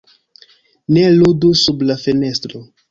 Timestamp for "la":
1.91-2.03